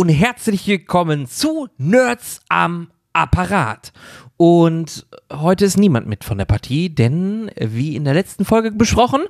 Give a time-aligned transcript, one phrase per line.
[0.00, 3.92] und herzlich willkommen zu Nerds am Apparat.
[4.38, 9.20] Und heute ist niemand mit von der Partie, denn wie in der letzten Folge besprochen,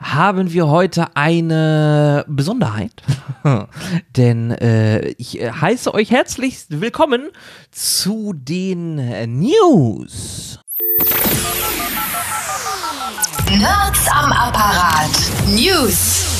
[0.00, 3.00] haben wir heute eine Besonderheit.
[4.16, 7.28] denn äh, ich heiße euch herzlich willkommen
[7.70, 8.96] zu den
[9.38, 10.58] News.
[13.56, 15.12] Nerds am Apparat.
[15.46, 16.37] News.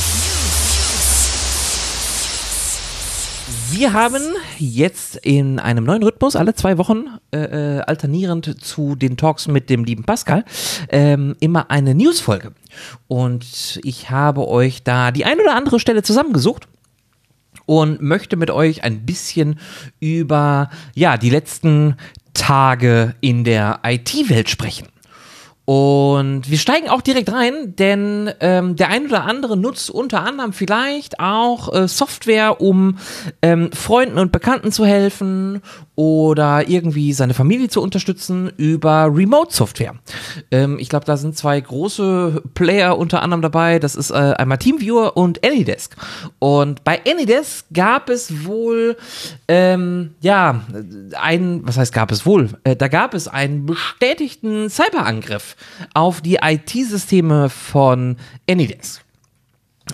[3.71, 4.23] Wir haben
[4.59, 9.69] jetzt in einem neuen Rhythmus alle zwei Wochen äh, äh, alternierend zu den Talks mit
[9.69, 10.45] dem lieben Pascal
[10.89, 12.53] ähm, immer eine Newsfolge.
[13.09, 16.67] Und ich habe euch da die ein oder andere Stelle zusammengesucht
[17.67, 19.59] und möchte mit euch ein bisschen
[20.01, 21.97] über ja die letzten
[22.33, 24.89] Tage in der IT-Welt sprechen.
[25.69, 30.55] Und wir steigen auch direkt rein, denn ähm, der ein oder andere nutzt unter anderem
[30.55, 32.97] vielleicht auch äh, Software, um
[33.43, 35.61] ähm, Freunden und Bekannten zu helfen
[35.99, 39.97] oder irgendwie seine Familie zu unterstützen über Remote-Software.
[40.53, 43.81] Ähm, ich glaube, da sind zwei große Player unter anderem dabei.
[43.81, 45.97] Das ist äh, einmal TeamViewer und AnyDesk.
[46.39, 48.97] Und bei AnyDesk gab es wohl,
[49.49, 50.63] ähm, ja,
[51.21, 52.51] ein, was heißt gab es wohl?
[52.63, 55.57] Äh, da gab es einen bestätigten Cyberangriff
[55.95, 58.19] auf die IT-Systeme von
[58.49, 59.03] Anydesk.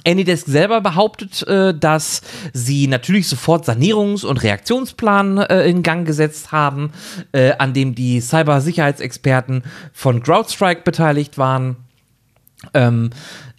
[0.07, 6.53] Anydesk selber behauptet, äh, dass sie natürlich sofort Sanierungs- und Reaktionsplan äh, in Gang gesetzt
[6.53, 6.93] haben,
[7.33, 11.77] äh, an dem die Cybersicherheitsexperten von CrowdStrike beteiligt waren.
[12.73, 13.11] Ähm,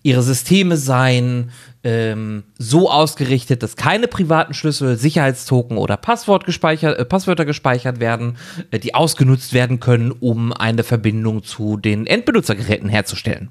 [0.04, 1.52] ihre Systeme seien
[1.86, 8.38] ähm, so ausgerichtet, dass keine privaten Schlüssel, Sicherheitstoken oder Passwort gespeichert, äh, Passwörter gespeichert werden,
[8.72, 13.50] äh, die ausgenutzt werden können, um eine Verbindung zu den Endbenutzergeräten herzustellen.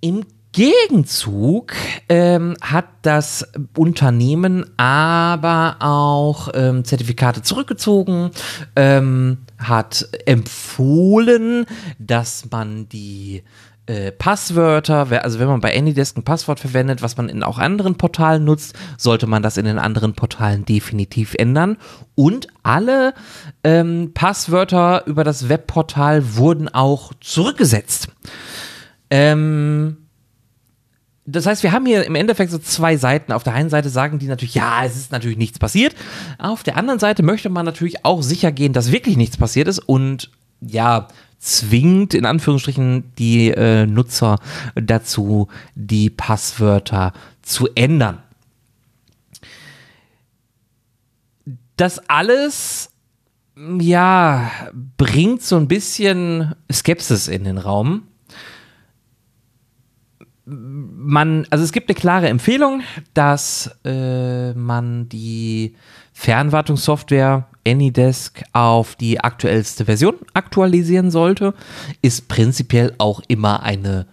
[0.00, 1.72] Im Gegenzug
[2.08, 3.46] ähm, hat das
[3.76, 8.30] Unternehmen aber auch ähm, Zertifikate zurückgezogen,
[8.76, 11.64] ähm, hat empfohlen,
[11.98, 13.42] dass man die
[13.86, 17.96] äh, Passwörter, also wenn man bei AnyDesk ein Passwort verwendet, was man in auch anderen
[17.96, 21.78] Portalen nutzt, sollte man das in den anderen Portalen definitiv ändern.
[22.14, 23.14] Und alle
[23.64, 28.08] ähm, Passwörter über das Webportal wurden auch zurückgesetzt.
[29.10, 29.96] Ähm,
[31.24, 33.32] das heißt, wir haben hier im Endeffekt so zwei Seiten.
[33.32, 35.94] Auf der einen Seite sagen die natürlich, ja, es ist natürlich nichts passiert.
[36.38, 39.78] Auf der anderen Seite möchte man natürlich auch sicher gehen, dass wirklich nichts passiert ist
[39.78, 40.30] und
[40.60, 44.38] ja, zwingt in Anführungsstrichen die äh, Nutzer
[44.74, 47.12] dazu, die Passwörter
[47.42, 48.22] zu ändern.
[51.76, 52.90] Das alles
[53.56, 54.50] ja,
[54.96, 58.04] bringt so ein bisschen Skepsis in den Raum.
[60.52, 62.82] Man, also es gibt eine klare Empfehlung,
[63.14, 65.74] dass äh, man die
[66.12, 71.54] Fernwartungssoftware AnyDesk auf die aktuellste Version aktualisieren sollte,
[72.02, 74.06] ist prinzipiell auch immer eine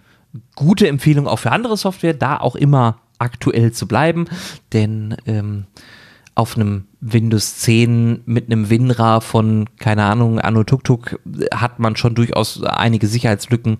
[0.54, 4.26] gute Empfehlung auch für andere Software, da auch immer aktuell zu bleiben,
[4.72, 5.66] denn ähm,
[6.40, 11.20] auf einem Windows 10 mit einem WinRAR von, keine Ahnung, Anno Tuk
[11.54, 13.78] hat man schon durchaus einige Sicherheitslücken,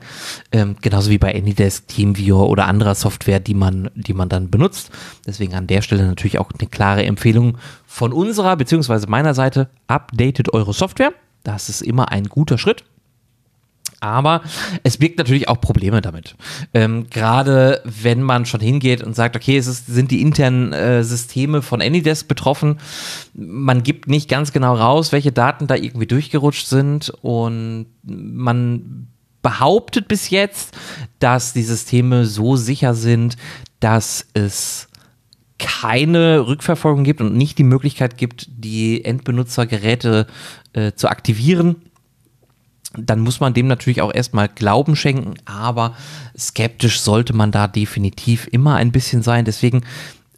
[0.52, 4.90] ähm, genauso wie bei AnyDesk, TeamViewer oder anderer Software, die man, die man dann benutzt.
[5.26, 7.56] Deswegen an der Stelle natürlich auch eine klare Empfehlung
[7.86, 9.06] von unserer bzw.
[9.08, 11.12] meiner Seite, updatet eure Software.
[11.42, 12.84] Das ist immer ein guter Schritt
[14.00, 14.42] aber
[14.82, 16.34] es birgt natürlich auch Probleme damit.
[16.74, 21.04] Ähm, Gerade wenn man schon hingeht und sagt, okay, es ist, sind die internen äh,
[21.04, 22.78] Systeme von Anydesk betroffen,
[23.34, 27.10] man gibt nicht ganz genau raus, welche Daten da irgendwie durchgerutscht sind.
[27.22, 29.08] Und man
[29.42, 30.76] behauptet bis jetzt,
[31.18, 33.36] dass die Systeme so sicher sind,
[33.80, 34.88] dass es
[35.58, 40.26] keine Rückverfolgung gibt und nicht die Möglichkeit gibt, die Endbenutzergeräte
[40.72, 41.76] äh, zu aktivieren
[42.96, 45.94] dann muss man dem natürlich auch erstmal Glauben schenken, aber
[46.36, 49.44] skeptisch sollte man da definitiv immer ein bisschen sein.
[49.44, 49.82] Deswegen,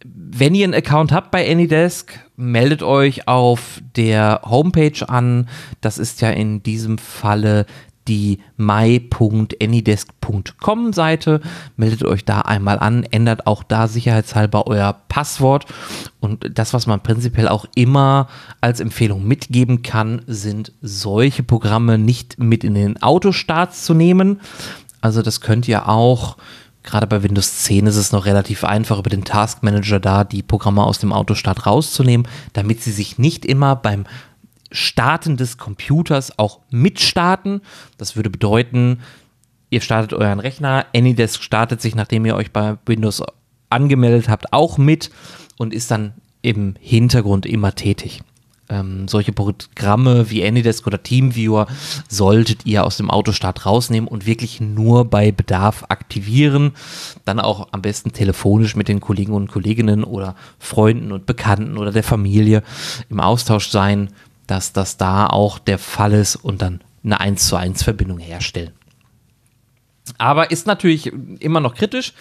[0.04, 5.48] wenn ihr einen Account habt bei Anydesk, meldet euch auf der Homepage an.
[5.80, 7.66] Das ist ja in diesem Falle
[8.08, 11.40] die my.anydesk.com Seite.
[11.76, 15.66] Meldet euch da einmal an, ändert auch da sicherheitshalber euer Passwort.
[16.20, 18.28] Und das, was man prinzipiell auch immer
[18.60, 24.40] als Empfehlung mitgeben kann, sind solche Programme nicht mit in den Autostarts zu nehmen.
[25.00, 26.36] Also das könnt ihr auch
[26.82, 30.42] gerade bei Windows 10 ist es noch relativ einfach, über den Task Manager da die
[30.42, 34.04] Programme aus dem Autostart rauszunehmen, damit sie sich nicht immer beim
[34.72, 37.60] Starten des Computers auch mitstarten.
[37.98, 39.00] Das würde bedeuten,
[39.70, 43.22] ihr startet euren Rechner, AnyDesk startet sich, nachdem ihr euch bei Windows
[43.70, 45.10] angemeldet habt, auch mit
[45.58, 48.22] und ist dann im Hintergrund immer tätig.
[48.68, 51.66] Ähm, solche Programme wie Anydesk oder Teamviewer
[52.08, 56.72] solltet ihr aus dem Autostart rausnehmen und wirklich nur bei Bedarf aktivieren.
[57.24, 61.92] Dann auch am besten telefonisch mit den Kollegen und Kolleginnen oder Freunden und Bekannten oder
[61.92, 62.62] der Familie
[63.10, 64.08] im Austausch sein,
[64.52, 68.72] dass das da auch der Fall ist und dann eine 1 zu 1 Verbindung herstellen.
[70.18, 71.10] Aber ist natürlich
[71.40, 72.12] immer noch kritisch.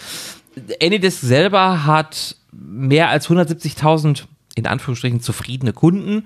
[0.82, 6.26] Anydesk selber hat mehr als 170.000 in Anführungsstrichen zufriedene Kunden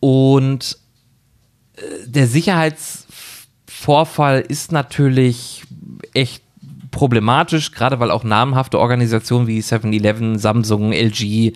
[0.00, 0.76] und
[1.76, 5.62] äh, der Sicherheitsvorfall ist natürlich
[6.14, 6.42] echt
[6.90, 11.52] problematisch, gerade weil auch namhafte Organisationen wie 7-Eleven, Samsung, LG,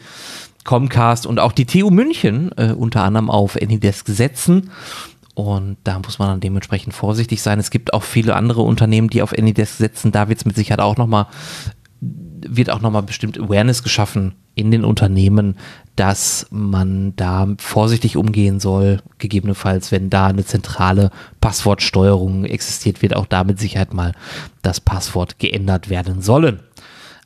[0.65, 4.71] Comcast und auch die TU München äh, unter anderem auf Anydesk setzen.
[5.35, 7.59] Und da muss man dann dementsprechend vorsichtig sein.
[7.59, 10.13] Es gibt auch viele andere Unternehmen, die auf Anydesk setzen.
[10.13, 11.27] Da wird es mit Sicherheit auch nochmal,
[12.01, 15.57] wird auch nochmal bestimmt Awareness geschaffen in den Unternehmen,
[15.97, 19.01] dass man da vorsichtig umgehen soll.
[19.19, 21.11] Gegebenenfalls, wenn da eine zentrale
[21.41, 24.13] Passwortsteuerung existiert, wird auch da mit Sicherheit mal
[24.61, 26.61] das Passwort geändert werden sollen.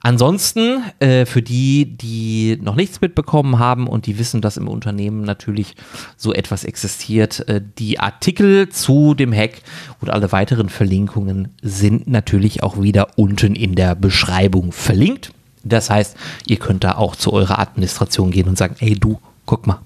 [0.07, 5.23] Ansonsten, äh, für die, die noch nichts mitbekommen haben und die wissen, dass im Unternehmen
[5.23, 5.75] natürlich
[6.17, 9.63] so etwas existiert, äh, die Artikel zu dem Hack
[10.01, 15.33] und alle weiteren Verlinkungen sind natürlich auch wieder unten in der Beschreibung verlinkt.
[15.65, 16.17] Das heißt,
[16.47, 19.81] ihr könnt da auch zu eurer Administration gehen und sagen, ey du, guck mal.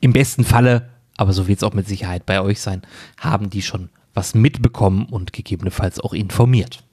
[0.00, 0.88] Im besten Falle,
[1.18, 2.80] aber so wird es auch mit Sicherheit bei euch sein,
[3.18, 6.83] haben die schon was mitbekommen und gegebenenfalls auch informiert.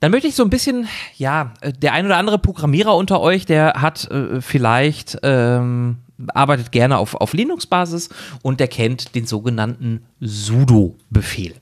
[0.00, 3.44] Dann möchte ich so ein bisschen, ja, äh, der ein oder andere Programmierer unter euch,
[3.44, 5.98] der hat äh, vielleicht, ähm,
[6.28, 8.08] arbeitet gerne auf, auf Linux-Basis
[8.42, 11.54] und der kennt den sogenannten sudo-Befehl.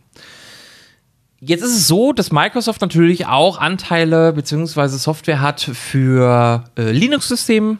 [1.40, 4.88] Jetzt ist es so, dass Microsoft natürlich auch Anteile bzw.
[4.88, 7.78] Software hat für äh, Linux-Systemen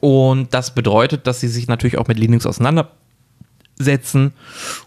[0.00, 2.46] und das bedeutet, dass sie sich natürlich auch mit Linux
[3.78, 4.32] auseinandersetzen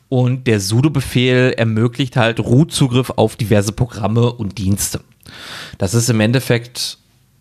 [0.10, 5.02] und der sudo-Befehl ermöglicht halt Root-Zugriff auf diverse Programme und Dienste.
[5.78, 6.98] Das ist im Endeffekt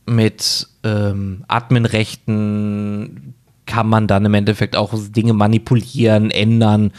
[0.06, 3.34] mit ähm, Admin-Rechten
[3.66, 6.92] kann man dann im Endeffekt auch Dinge manipulieren, ändern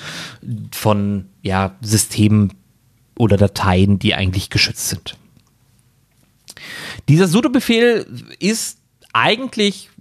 [0.72, 2.54] von ja, Systemen
[3.18, 5.16] oder Dateien, die eigentlich geschützt sind.
[7.08, 8.08] Dieser sudo-Befehl
[8.40, 8.80] ist
[9.14, 9.92] eigentlich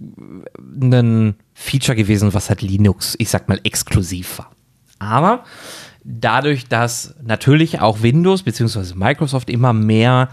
[0.57, 4.51] ein Feature gewesen, was halt Linux, ich sag mal, exklusiv war.
[4.99, 5.45] Aber
[6.03, 8.93] dadurch, dass natürlich auch Windows bzw.
[8.93, 10.29] Microsoft immer mehr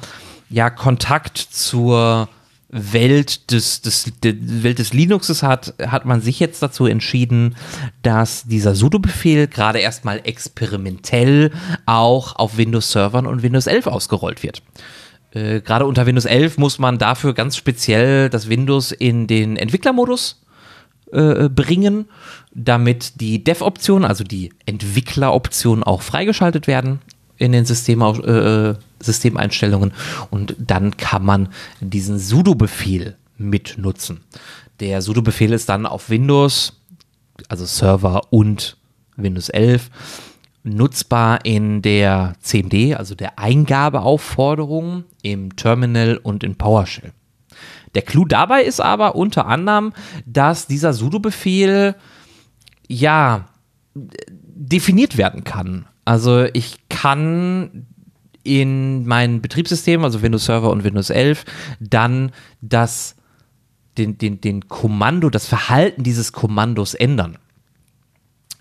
[0.51, 2.29] ja, Kontakt zur
[2.69, 7.55] Welt des, des, der Welt des Linuxes hat, hat man sich jetzt dazu entschieden,
[8.03, 11.53] dass dieser sudo-Befehl gerade erstmal experimentell
[11.87, 14.63] auch auf Windows-Servern und Windows 11 ausgerollt wird.
[15.33, 20.42] Äh, gerade unter Windows 11 muss man dafür ganz speziell das Windows in den Entwicklermodus
[21.13, 22.09] äh, bringen,
[22.55, 27.01] damit die Dev-Optionen, also die Entwickleroptionen auch freigeschaltet werden
[27.37, 29.93] in den System, äh, Systemeinstellungen
[30.31, 31.49] und dann kann man
[31.81, 34.21] diesen sudo-Befehl mitnutzen.
[34.81, 36.81] Der sudo-Befehl ist dann auf Windows,
[37.49, 38.77] also Server und
[39.17, 39.91] Windows 11
[40.65, 47.13] nutzbar in der CMD, also der Eingabeaufforderung im Terminal und in PowerShell.
[47.95, 49.93] Der Clou dabei ist aber unter anderem,
[50.27, 51.95] dass dieser sudo-Befehl
[52.89, 53.49] ja
[53.95, 55.87] definiert werden kann.
[56.05, 57.87] Also ich kann
[58.45, 61.45] in mein Betriebssystem, also Windows Server und Windows 11,
[61.81, 63.17] dann das,
[63.99, 67.39] den, den, den Kommando, das Verhalten dieses Kommandos ändern.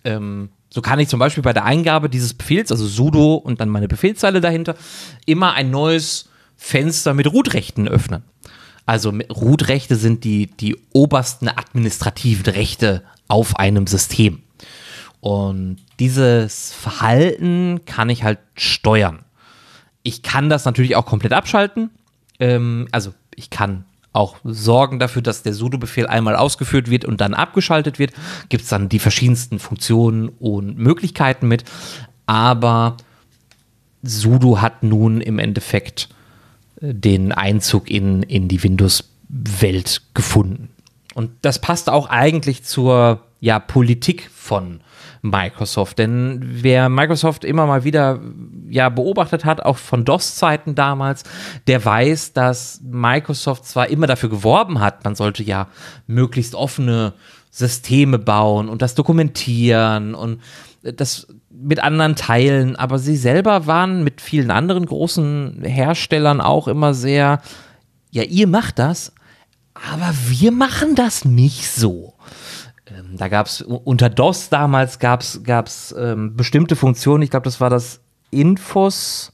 [0.04, 3.70] Ähm, so kann ich zum Beispiel bei der Eingabe dieses Befehls, also sudo und dann
[3.70, 4.76] meine Befehlszeile dahinter,
[5.26, 8.24] immer ein neues Fenster mit Root-Rechten öffnen.
[8.92, 14.44] Also Root-Rechte sind die, die obersten administrativen Rechte auf einem System.
[15.22, 19.20] Und dieses Verhalten kann ich halt steuern.
[20.04, 21.90] Ich kann das natürlich auch komplett abschalten.
[22.38, 27.34] Ähm, also ich kann auch sorgen dafür, dass der sudo-Befehl einmal ausgeführt wird und dann
[27.34, 28.12] abgeschaltet wird.
[28.50, 31.64] Gibt es dann die verschiedensten Funktionen und Möglichkeiten mit.
[32.26, 32.98] Aber
[34.04, 36.10] sudo hat nun im Endeffekt
[36.82, 40.70] den Einzug in, in die Windows-Welt gefunden.
[41.14, 44.82] Und das passt auch eigentlich zur ja, Politik von
[45.22, 46.00] Microsoft.
[46.00, 48.20] Denn wer Microsoft immer mal wieder
[48.70, 51.24] ja, beobachtet hat, auch von DOS-Zeiten damals,
[51.68, 55.68] der weiß, dass Microsoft zwar immer dafür geworben hat, man sollte ja
[56.08, 57.14] möglichst offene
[57.52, 60.40] Systeme bauen und das dokumentieren und
[60.82, 61.28] das
[61.62, 67.40] mit anderen teilen, aber sie selber waren mit vielen anderen großen Herstellern auch immer sehr
[68.12, 69.14] ja, ihr macht das,
[69.74, 72.14] aber wir machen das nicht so.
[72.86, 77.24] Ähm, da gab es unter DOS damals gab es ähm, bestimmte Funktionen.
[77.24, 79.32] Ich glaube, das war das Infos.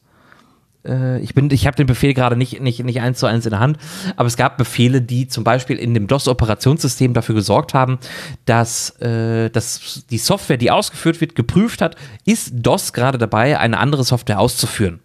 [0.87, 3.51] Äh, ich bin, ich habe den Befehl gerade nicht, nicht, nicht eins zu eins in
[3.51, 3.77] der Hand,
[4.15, 7.99] aber es gab Befehle, die zum Beispiel in dem DOS-Operationssystem dafür gesorgt haben,
[8.45, 13.77] dass, äh, dass die Software, die ausgeführt wird, geprüft hat, ist DOS gerade dabei, eine
[13.77, 14.99] andere Software auszuführen.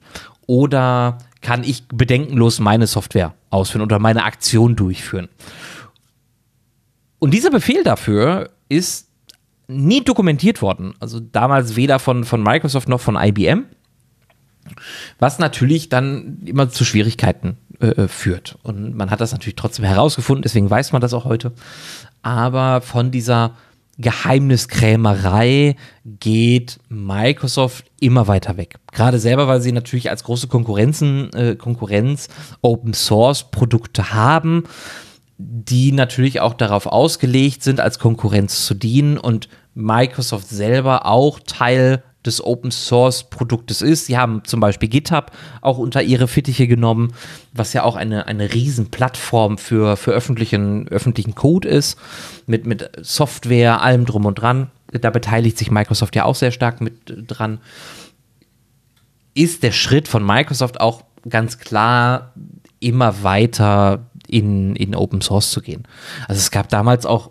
[0.46, 5.28] Oder kann ich bedenkenlos meine Software ausführen oder meine Aktion durchführen.
[7.18, 9.08] Und dieser Befehl dafür ist
[9.68, 10.94] nie dokumentiert worden.
[11.00, 13.66] Also damals weder von, von Microsoft noch von IBM.
[15.18, 18.58] Was natürlich dann immer zu Schwierigkeiten äh, äh, führt.
[18.62, 21.52] Und man hat das natürlich trotzdem herausgefunden, deswegen weiß man das auch heute.
[22.22, 23.56] Aber von dieser
[23.98, 28.76] Geheimniskrämerei geht Microsoft immer weiter weg.
[28.92, 32.28] Gerade selber, weil sie natürlich als große Konkurrenzen, äh, Konkurrenz
[32.60, 34.64] Open Source Produkte haben,
[35.38, 42.02] die natürlich auch darauf ausgelegt sind, als Konkurrenz zu dienen und Microsoft selber auch Teil
[42.24, 44.06] des Open Source Produktes ist.
[44.06, 47.12] Sie haben zum Beispiel GitHub auch unter ihre Fittiche genommen,
[47.52, 51.98] was ja auch eine, eine Riesenplattform für, für öffentlichen, öffentlichen Code ist,
[52.46, 54.70] mit, mit Software, allem drum und dran.
[54.92, 57.60] Da beteiligt sich Microsoft ja auch sehr stark mit dran.
[59.34, 62.32] Ist der Schritt von Microsoft auch ganz klar
[62.80, 65.84] immer weiter in, in Open Source zu gehen.
[66.28, 67.30] Also es gab damals auch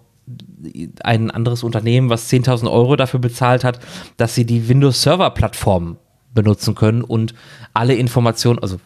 [1.03, 3.79] ein anderes Unternehmen, was 10.000 Euro dafür bezahlt hat,
[4.17, 5.97] dass sie die Windows Server Plattform
[6.33, 7.33] benutzen können und
[7.73, 8.79] alle Informationen, also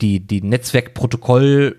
[0.00, 1.76] die, die Netzwerkprotokoll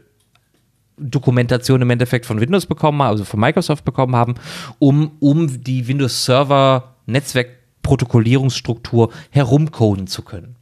[0.97, 4.35] Dokumentation im Endeffekt von Windows bekommen haben, also von Microsoft bekommen haben,
[4.79, 10.57] um, um die Windows Server Netzwerkprotokollierungsstruktur herumcoden zu können.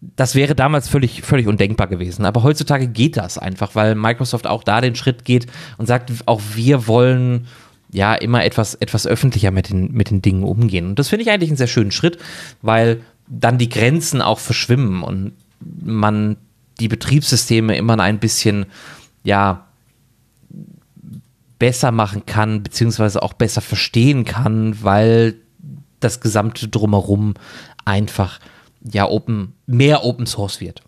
[0.00, 2.24] Das wäre damals völlig, völlig undenkbar gewesen.
[2.24, 6.40] Aber heutzutage geht das einfach, weil Microsoft auch da den Schritt geht und sagt, auch
[6.54, 7.48] wir wollen
[7.90, 10.86] ja immer etwas, etwas öffentlicher mit den, mit den Dingen umgehen.
[10.86, 12.18] Und das finde ich eigentlich einen sehr schönen Schritt,
[12.62, 16.36] weil dann die Grenzen auch verschwimmen und man
[16.80, 18.66] die Betriebssysteme immer ein bisschen,
[19.24, 19.66] ja,
[21.58, 25.34] besser machen kann, beziehungsweise auch besser verstehen kann, weil
[25.98, 27.34] das gesamte Drumherum
[27.84, 28.38] einfach
[28.92, 30.82] ja open, mehr Open Source wird.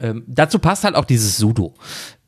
[0.00, 1.74] Ähm, dazu passt halt auch dieses Sudo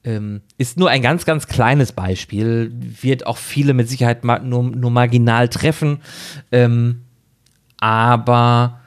[0.04, 4.90] ähm, ist nur ein ganz, ganz kleines Beispiel, wird auch viele mit Sicherheit nur, nur
[4.90, 6.00] marginal treffen,
[6.52, 7.02] ähm,
[7.78, 8.80] aber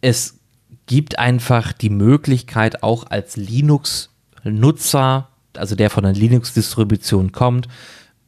[0.00, 0.38] es
[0.86, 7.68] gibt einfach die Möglichkeit, auch als Linux-Nutzer, also der von einer Linux-Distribution kommt,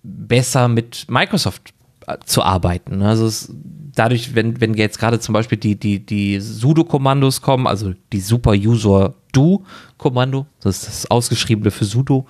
[0.02, 1.72] besser mit Microsoft
[2.06, 3.02] äh, zu arbeiten.
[3.02, 3.52] Also es,
[3.94, 8.52] dadurch, wenn, wenn jetzt gerade zum Beispiel die, die, die Sudo-Kommandos kommen, also die Super
[8.52, 12.26] User Do-Kommando, das ist das Ausgeschriebene für Sudo,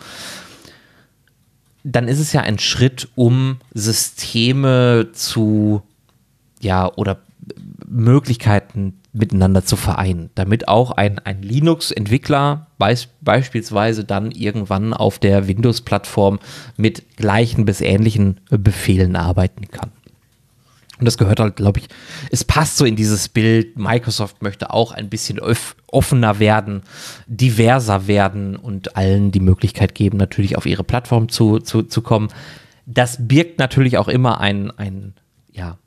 [1.83, 5.83] dann ist es ja ein Schritt, um Systeme zu,
[6.61, 7.21] ja, oder
[7.87, 15.49] Möglichkeiten miteinander zu vereinen, damit auch ein, ein Linux-Entwickler beis beispielsweise dann irgendwann auf der
[15.49, 16.39] Windows-Plattform
[16.77, 19.91] mit gleichen bis ähnlichen Befehlen arbeiten kann.
[21.01, 21.89] Und das gehört halt, glaube ich,
[22.31, 23.79] es passt so in dieses Bild.
[23.79, 25.41] Microsoft möchte auch ein bisschen
[25.87, 26.83] offener werden,
[27.27, 32.29] diverser werden und allen die Möglichkeit geben, natürlich auf ihre Plattform zu, zu, zu kommen.
[32.87, 35.15] Das birgt natürlich auch immer ein, ein,
[35.53, 35.79] ja,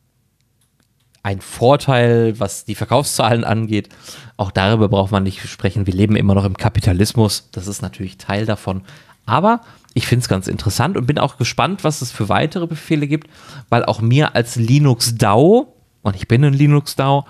[1.21, 3.89] ein Vorteil, was die Verkaufszahlen angeht.
[4.35, 5.87] Auch darüber braucht man nicht sprechen.
[5.87, 7.49] Wir leben immer noch im Kapitalismus.
[7.51, 8.81] Das ist natürlich Teil davon.
[9.25, 9.61] Aber
[9.93, 13.29] ich finde es ganz interessant und bin auch gespannt, was es für weitere Befehle gibt,
[13.69, 17.25] weil auch mir als Linux-DAO, und ich bin ein Linux-DAO,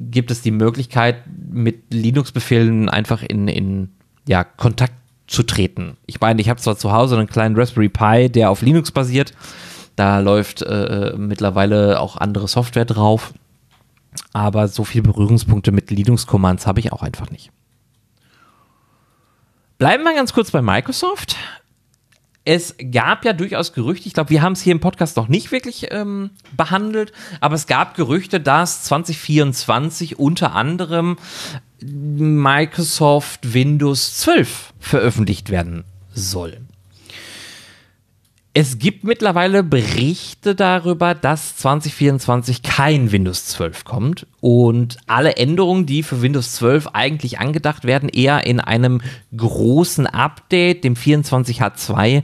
[0.00, 3.90] gibt es die Möglichkeit, mit Linux-Befehlen einfach in, in
[4.26, 4.94] ja, Kontakt
[5.26, 5.96] zu treten.
[6.06, 9.32] Ich meine, ich habe zwar zu Hause einen kleinen Raspberry Pi, der auf Linux basiert,
[9.96, 13.32] da läuft äh mittlerweile auch andere Software drauf,
[14.32, 17.50] aber so viele Berührungspunkte mit Linux-Commands habe ich auch einfach nicht.
[19.78, 21.36] Bleiben wir ganz kurz bei Microsoft
[22.44, 25.50] es gab ja durchaus Gerüchte, ich glaube, wir haben es hier im Podcast noch nicht
[25.50, 31.16] wirklich ähm, behandelt, aber es gab Gerüchte, dass 2024 unter anderem
[31.80, 36.60] Microsoft Windows 12 veröffentlicht werden soll.
[38.56, 46.04] Es gibt mittlerweile Berichte darüber, dass 2024 kein Windows 12 kommt und alle Änderungen, die
[46.04, 49.02] für Windows 12 eigentlich angedacht werden, eher in einem
[49.36, 52.22] großen Update, dem 24H2,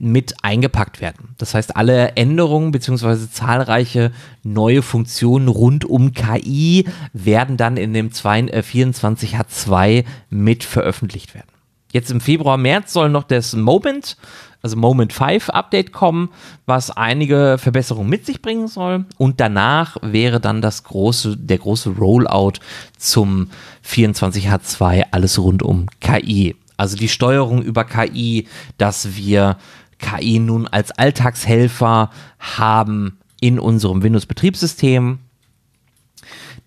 [0.00, 1.36] mit eingepackt werden.
[1.38, 3.30] Das heißt, alle Änderungen bzw.
[3.30, 4.10] zahlreiche
[4.42, 11.59] neue Funktionen rund um KI werden dann in dem 24H2 mit veröffentlicht werden.
[11.92, 14.16] Jetzt im Februar, März soll noch das Moment,
[14.62, 16.30] also Moment 5 Update kommen,
[16.66, 19.06] was einige Verbesserungen mit sich bringen soll.
[19.18, 22.60] Und danach wäre dann das große, der große Rollout
[22.96, 23.50] zum
[23.86, 26.56] 24H2, alles rund um KI.
[26.76, 28.46] Also die Steuerung über KI,
[28.78, 29.56] dass wir
[29.98, 35.18] KI nun als Alltagshelfer haben in unserem Windows-Betriebssystem,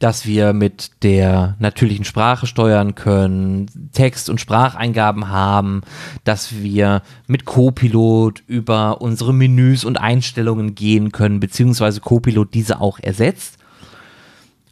[0.03, 5.79] dass wir mit der natürlichen Sprache steuern können, Text- und Spracheingaben haben,
[6.25, 12.99] dass wir mit Copilot über unsere Menüs und Einstellungen gehen können, beziehungsweise Copilot diese auch
[12.99, 13.59] ersetzt.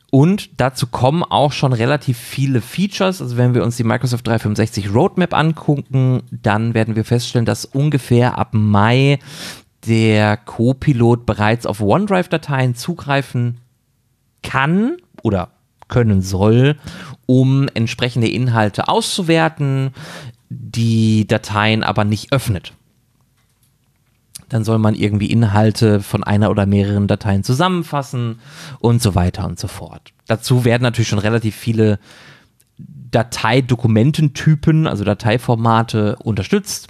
[0.09, 3.21] Und dazu kommen auch schon relativ viele Features.
[3.21, 8.37] Also wenn wir uns die Microsoft 365 Roadmap angucken, dann werden wir feststellen, dass ungefähr
[8.37, 9.19] ab Mai
[9.87, 13.59] der Copilot bereits auf OneDrive-Dateien zugreifen
[14.43, 15.49] kann oder
[15.87, 16.77] können soll,
[17.25, 19.91] um entsprechende Inhalte auszuwerten,
[20.49, 22.73] die Dateien aber nicht öffnet.
[24.49, 28.39] Dann soll man irgendwie Inhalte von einer oder mehreren Dateien zusammenfassen
[28.79, 30.11] und so weiter und so fort.
[30.27, 31.99] Dazu werden natürlich schon relativ viele
[32.77, 36.89] Dateidokumententypen, also Dateiformate unterstützt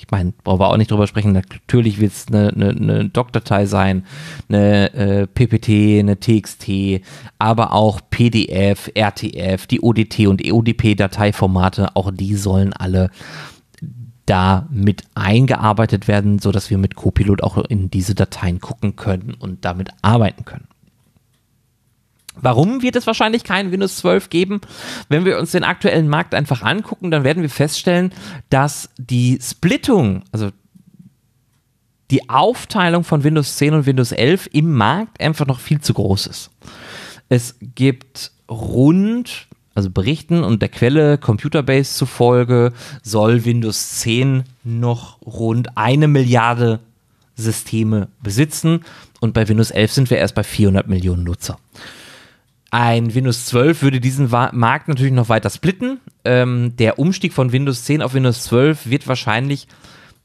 [0.00, 3.66] ich meine, brauchen wir auch nicht drüber sprechen, natürlich wird es eine, eine, eine Doc-Datei
[3.66, 4.06] sein,
[4.48, 7.02] eine äh, PPT, eine TXT,
[7.38, 13.10] aber auch PDF, RTF, die ODT und EODP-Dateiformate, auch die sollen alle
[14.24, 19.66] da mit eingearbeitet werden, sodass wir mit Copilot auch in diese Dateien gucken können und
[19.66, 20.69] damit arbeiten können.
[22.36, 24.60] Warum wird es wahrscheinlich kein Windows 12 geben?
[25.08, 28.12] Wenn wir uns den aktuellen Markt einfach angucken, dann werden wir feststellen,
[28.50, 30.50] dass die Splittung, also
[32.10, 36.26] die Aufteilung von Windows 10 und Windows 11 im Markt einfach noch viel zu groß
[36.26, 36.50] ist.
[37.28, 45.76] Es gibt rund, also Berichten und der Quelle Computerbase zufolge, soll Windows 10 noch rund
[45.76, 46.80] eine Milliarde
[47.36, 48.84] Systeme besitzen
[49.20, 51.58] und bei Windows 11 sind wir erst bei 400 Millionen Nutzer.
[52.70, 56.00] Ein Windows 12 würde diesen Markt natürlich noch weiter splitten.
[56.24, 59.66] Ähm, der Umstieg von Windows 10 auf Windows 12 wird wahrscheinlich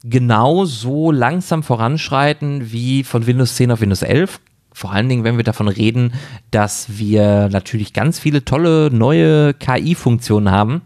[0.04, 4.40] genauso langsam voranschreiten wie von Windows 10 auf Windows 11.
[4.72, 6.12] Vor allen Dingen, wenn wir davon reden,
[6.50, 10.82] dass wir natürlich ganz viele tolle neue KI-Funktionen haben,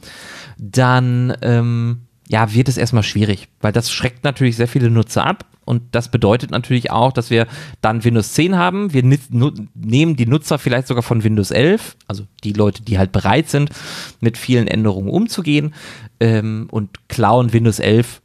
[0.57, 5.45] dann ähm, ja, wird es erstmal schwierig, weil das schreckt natürlich sehr viele Nutzer ab.
[5.65, 7.47] Und das bedeutet natürlich auch, dass wir
[7.81, 8.93] dann Windows 10 haben.
[8.93, 13.49] Wir nehmen die Nutzer vielleicht sogar von Windows 11, also die Leute, die halt bereit
[13.49, 13.71] sind,
[14.21, 15.75] mit vielen Änderungen umzugehen
[16.19, 18.21] ähm, und klauen Windows 11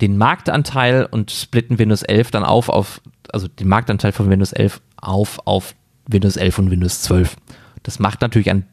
[0.00, 3.00] den Marktanteil und splitten Windows 11 dann auf auf,
[3.32, 5.74] also den Marktanteil von Windows 11 auf auf
[6.08, 7.36] Windows 11 und Windows 12.
[7.82, 8.64] Das macht natürlich an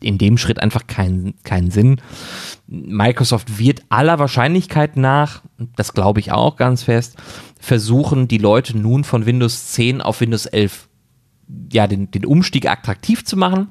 [0.00, 2.00] in dem Schritt einfach keinen, keinen Sinn.
[2.66, 5.42] Microsoft wird aller Wahrscheinlichkeit nach,
[5.76, 7.16] das glaube ich auch ganz fest,
[7.58, 10.88] versuchen, die Leute nun von Windows 10 auf Windows 11,
[11.72, 13.68] ja, den, den Umstieg attraktiv zu machen,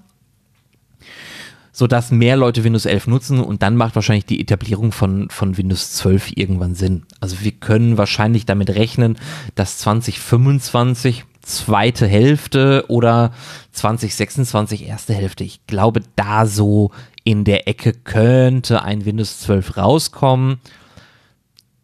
[1.71, 5.93] sodass mehr Leute Windows 11 nutzen und dann macht wahrscheinlich die Etablierung von, von Windows
[5.93, 7.03] 12 irgendwann Sinn.
[7.19, 9.17] Also wir können wahrscheinlich damit rechnen,
[9.55, 13.31] dass 2025 zweite Hälfte oder
[13.71, 15.43] 2026 erste Hälfte.
[15.43, 16.91] Ich glaube, da so
[17.23, 20.59] in der Ecke könnte ein Windows 12 rauskommen.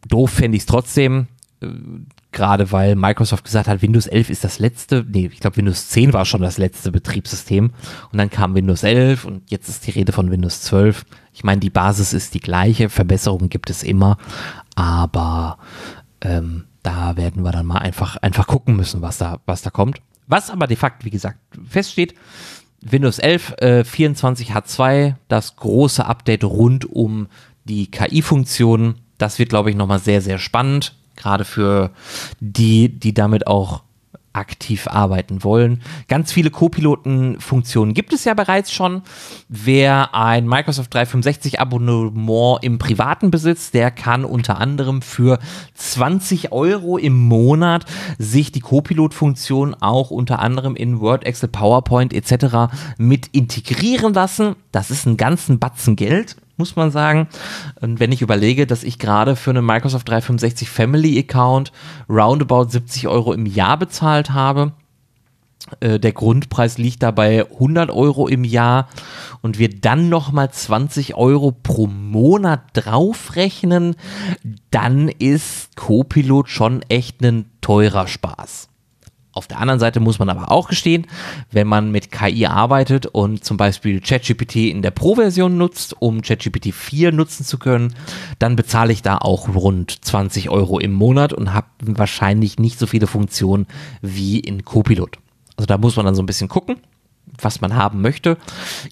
[0.08, 1.28] Doof fände ich es trotzdem,
[1.62, 1.68] äh,
[2.32, 6.12] gerade weil Microsoft gesagt hat, Windows 11 ist das letzte, nee, ich glaube Windows 10
[6.12, 7.70] war schon das letzte Betriebssystem
[8.12, 11.04] und dann kam Windows 11 und jetzt ist die Rede von Windows 12.
[11.32, 14.16] Ich meine, die Basis ist die gleiche, Verbesserungen gibt es immer,
[14.74, 15.58] aber
[16.22, 20.00] ähm, da werden wir dann mal einfach, einfach gucken müssen, was da, was da kommt.
[20.26, 21.38] Was aber de facto, wie gesagt,
[21.68, 22.14] feststeht,
[22.82, 27.26] Windows 11 äh, 24 H2, das große Update rund um
[27.64, 31.90] die KI-Funktionen, das wird, glaube ich, nochmal sehr, sehr spannend, gerade für
[32.40, 33.82] die, die damit auch
[34.32, 35.82] aktiv arbeiten wollen.
[36.08, 39.02] Ganz viele Co-Piloten-Funktionen gibt es ja bereits schon.
[39.48, 45.38] Wer ein Microsoft 365 Abonnement im Privaten besitzt, der kann unter anderem für
[45.74, 47.84] 20 Euro im Monat
[48.18, 52.72] sich die Co-Pilot-Funktion auch unter anderem in Word, Excel, PowerPoint etc.
[52.98, 54.54] mit integrieren lassen.
[54.70, 57.26] Das ist ein ganzen Batzen Geld muss man sagen.
[57.80, 61.72] Und wenn ich überlege, dass ich gerade für einen Microsoft 365 Family Account
[62.08, 64.72] roundabout 70 Euro im Jahr bezahlt habe,
[65.80, 68.88] äh, der Grundpreis liegt dabei 100 Euro im Jahr
[69.42, 73.96] und wir dann nochmal 20 Euro pro Monat draufrechnen,
[74.70, 78.69] dann ist Copilot schon echt ein teurer Spaß
[79.40, 81.06] Auf der anderen Seite muss man aber auch gestehen,
[81.50, 86.74] wenn man mit KI arbeitet und zum Beispiel ChatGPT in der Pro-Version nutzt, um ChatGPT
[86.74, 87.94] 4 nutzen zu können,
[88.38, 92.86] dann bezahle ich da auch rund 20 Euro im Monat und habe wahrscheinlich nicht so
[92.86, 93.66] viele Funktionen
[94.02, 95.16] wie in Copilot.
[95.56, 96.76] Also da muss man dann so ein bisschen gucken
[97.44, 98.36] was man haben möchte.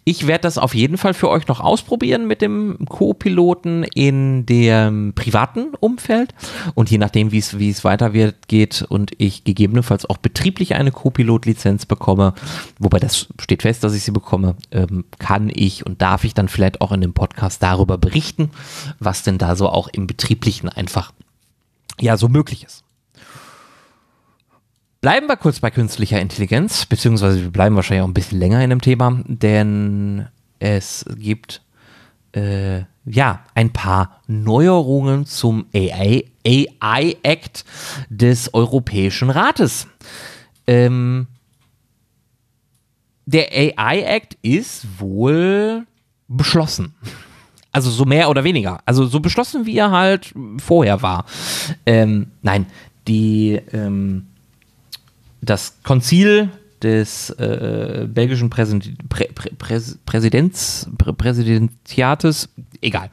[0.04, 5.12] Ich werde das auf jeden Fall für euch noch ausprobieren mit dem Co-Piloten in dem
[5.14, 6.34] privaten Umfeld.
[6.74, 10.90] Und je nachdem, wie es, wie weiter wird, geht und ich gegebenenfalls auch betrieblich eine
[10.90, 12.34] Co-Pilot-Lizenz bekomme,
[12.78, 16.48] wobei das steht fest, dass ich sie bekomme, ähm, kann ich und darf ich dann
[16.48, 18.50] vielleicht auch in dem Podcast darüber berichten,
[18.98, 21.12] was denn da so auch im Betrieblichen einfach
[22.00, 22.84] ja so möglich ist.
[25.00, 28.70] Bleiben wir kurz bei künstlicher Intelligenz, beziehungsweise wir bleiben wahrscheinlich auch ein bisschen länger in
[28.70, 30.26] dem Thema, denn
[30.58, 31.62] es gibt
[32.32, 37.64] äh, ja ein paar Neuerungen zum AI, AI Act
[38.08, 39.87] des Europäischen Rates.
[40.66, 41.28] Ähm,
[43.24, 45.87] der AI Act ist wohl
[46.26, 46.96] beschlossen.
[47.70, 48.80] Also so mehr oder weniger.
[48.84, 51.24] Also so beschlossen, wie er halt vorher war.
[51.87, 52.66] Ähm, nein,
[53.06, 54.27] die ähm,
[55.40, 56.51] das Konzil
[56.83, 62.48] des äh, belgischen Präsid Prä Prä Prä Präsidents, Prä Präsidentiates,
[62.81, 63.11] egal.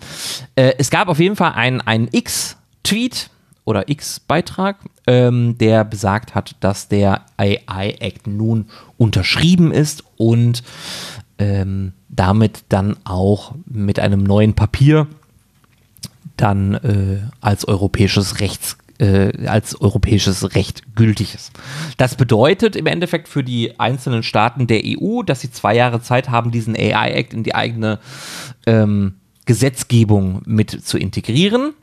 [0.56, 3.30] Äh, es gab auf jeden Fall einen X-Tweet
[3.64, 10.64] oder X-Beitrag, ähm, der besagt hat, dass der AI-Act nun unterschrieben ist und
[11.40, 15.08] ähm, damit dann auch mit einem neuen Papier
[16.38, 21.52] dann äh, als europäisches Rechts äh, als europäisches Recht gültig ist.
[21.98, 26.30] Das bedeutet im Endeffekt für die einzelnen Staaten der EU, dass sie zwei Jahre Zeit
[26.30, 28.00] haben, diesen AI-Act in die eigene
[28.66, 31.74] ähm, Gesetzgebung mit zu integrieren.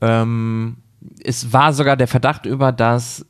[0.00, 0.76] Ähm,
[1.22, 3.26] es war sogar der Verdacht über, dass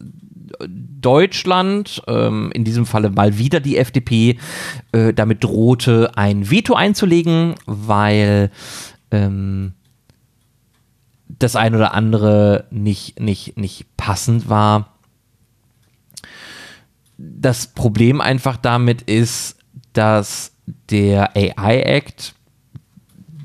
[0.69, 4.39] Deutschland, ähm, in diesem Falle mal wieder die FDP,
[4.93, 8.51] äh, damit drohte, ein Veto einzulegen, weil
[9.11, 9.73] ähm,
[11.45, 14.95] das ein oder andere nicht, nicht, nicht passend war.
[17.17, 19.57] Das Problem einfach damit ist,
[19.93, 20.53] dass
[20.91, 22.35] der AI Act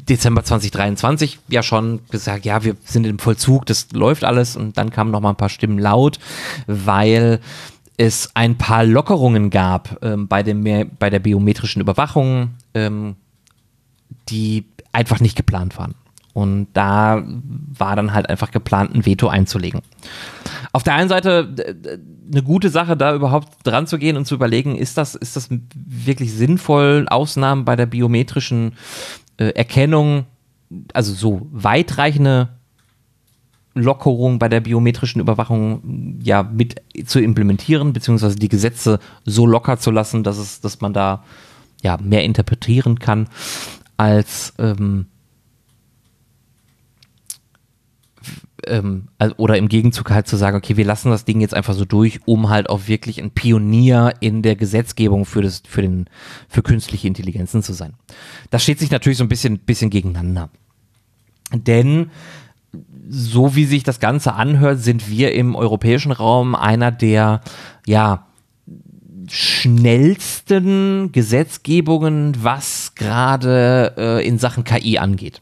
[0.08, 4.90] Dezember 2023 ja schon gesagt, ja, wir sind im Vollzug, das läuft alles und dann
[4.90, 6.18] kamen noch mal ein paar Stimmen laut,
[6.66, 7.40] weil
[7.98, 10.64] es ein paar Lockerungen gab ähm, bei, dem,
[10.98, 13.18] bei der biometrischen Überwachung, ähm,
[14.30, 15.94] die einfach nicht geplant waren.
[16.34, 17.24] Und da
[17.78, 19.82] war dann halt einfach geplant, ein Veto einzulegen.
[20.72, 21.56] Auf der einen Seite
[22.32, 25.50] eine gute Sache, da überhaupt dran zu gehen und zu überlegen, ist das, ist das
[25.74, 28.74] wirklich sinnvoll, Ausnahmen bei der biometrischen
[29.38, 30.26] äh, Erkennung,
[30.94, 32.50] also so weitreichende
[33.74, 39.92] Lockerung bei der biometrischen Überwachung ja mit zu implementieren, beziehungsweise die Gesetze so locker zu
[39.92, 41.24] lassen, dass es, dass man da
[41.82, 43.28] ja mehr interpretieren kann,
[43.98, 45.08] als ähm,
[48.70, 51.86] ähm, oder im Gegenzug halt zu sagen, okay, wir lassen das Ding jetzt einfach so
[51.86, 56.06] durch, um halt auch wirklich ein Pionier in der Gesetzgebung für das, für den,
[56.48, 57.94] für künstliche Intelligenzen zu sein.
[58.50, 60.50] Das steht sich natürlich so ein bisschen, bisschen gegeneinander.
[61.54, 62.12] Denn
[63.10, 67.42] so wie sich das Ganze anhört, sind wir im europäischen Raum einer der,
[67.88, 68.28] ja,
[69.32, 75.42] schnellsten Gesetzgebungen, was gerade äh, in Sachen KI angeht.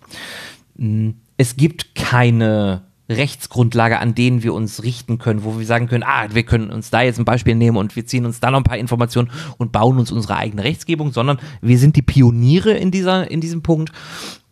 [0.78, 6.04] Hm, es gibt keine Rechtsgrundlage, an denen wir uns richten können, wo wir sagen können,
[6.04, 8.60] ah, wir können uns da jetzt ein Beispiel nehmen und wir ziehen uns da noch
[8.60, 12.92] ein paar Informationen und bauen uns unsere eigene Rechtsgebung, sondern wir sind die Pioniere in,
[12.92, 13.92] dieser, in diesem Punkt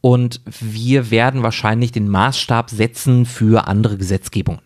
[0.01, 4.61] und wir werden wahrscheinlich den Maßstab setzen für andere Gesetzgebungen.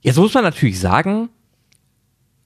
[0.00, 1.30] Jetzt muss man natürlich sagen,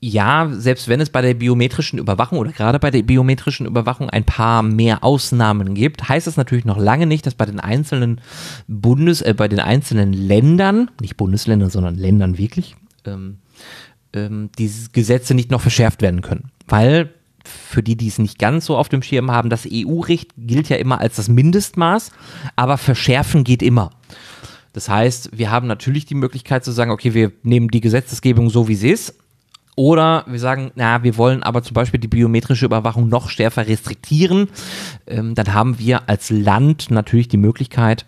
[0.01, 4.25] ja, selbst wenn es bei der biometrischen Überwachung oder gerade bei der biometrischen Überwachung ein
[4.25, 8.21] paar mehr Ausnahmen gibt, heißt das natürlich noch lange nicht, dass bei den einzelnen
[8.69, 13.39] Bundes, äh, bei den einzelnen Ländern, nicht Bundesländern, sondern Ländern wirklich, ähm,
[14.13, 16.53] ähm, diese Gesetze nicht noch verschärft werden können.
[16.69, 17.13] Weil
[17.45, 20.77] für die, die es nicht ganz so auf dem Schirm haben, das EU-Recht gilt ja
[20.77, 22.13] immer als das Mindestmaß,
[22.55, 23.91] aber verschärfen geht immer.
[24.73, 28.69] Das heißt, wir haben natürlich die Möglichkeit zu sagen, okay, wir nehmen die Gesetzesgebung so,
[28.69, 29.15] wie sie ist,
[29.79, 34.49] oder wir sagen, na, wir wollen aber zum Beispiel die biometrische Überwachung noch stärker restriktieren.
[35.07, 38.05] Ähm, dann haben wir als Land natürlich die Möglichkeit,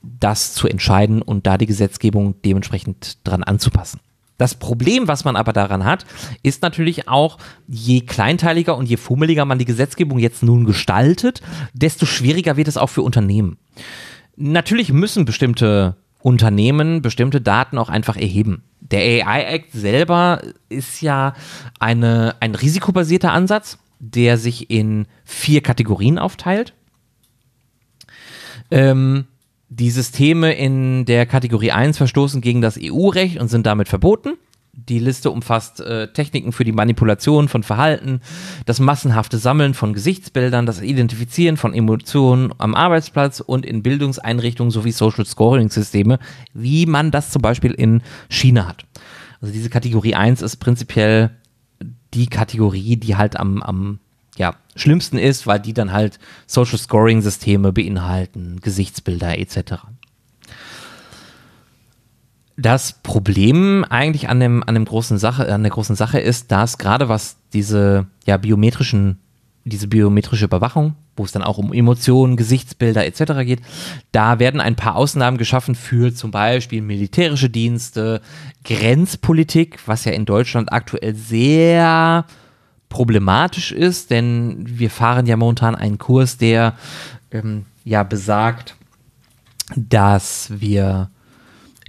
[0.00, 3.98] das zu entscheiden und da die Gesetzgebung dementsprechend dran anzupassen.
[4.36, 6.06] Das Problem, was man aber daran hat,
[6.44, 12.06] ist natürlich auch, je kleinteiliger und je fummeliger man die Gesetzgebung jetzt nun gestaltet, desto
[12.06, 13.58] schwieriger wird es auch für Unternehmen.
[14.36, 18.62] Natürlich müssen bestimmte Unternehmen bestimmte Daten auch einfach erheben.
[18.80, 21.34] Der AI Act selber ist ja
[21.78, 26.74] eine, ein risikobasierter Ansatz, der sich in vier Kategorien aufteilt.
[28.70, 29.26] Ähm,
[29.68, 34.34] die Systeme in der Kategorie 1 verstoßen gegen das EU-Recht und sind damit verboten.
[34.86, 38.20] Die Liste umfasst äh, Techniken für die Manipulation von Verhalten,
[38.64, 44.92] das massenhafte Sammeln von Gesichtsbildern, das Identifizieren von Emotionen am Arbeitsplatz und in Bildungseinrichtungen sowie
[44.92, 46.20] Social Scoring-Systeme,
[46.54, 48.84] wie man das zum Beispiel in China hat.
[49.40, 51.30] Also diese Kategorie 1 ist prinzipiell
[52.14, 53.98] die Kategorie, die halt am, am
[54.36, 59.82] ja, schlimmsten ist, weil die dann halt Social Scoring-Systeme beinhalten, Gesichtsbilder etc.
[62.60, 66.76] Das Problem eigentlich an dem, an dem großen Sache, an der großen Sache ist, dass
[66.76, 69.20] gerade was diese ja, biometrischen,
[69.64, 73.44] diese biometrische Überwachung, wo es dann auch um Emotionen, Gesichtsbilder etc.
[73.44, 73.60] geht,
[74.10, 78.20] da werden ein paar Ausnahmen geschaffen für zum Beispiel militärische Dienste,
[78.64, 82.24] Grenzpolitik, was ja in Deutschland aktuell sehr
[82.88, 86.74] problematisch ist, denn wir fahren ja momentan einen Kurs, der
[87.30, 88.74] ähm, ja besagt,
[89.76, 91.10] dass wir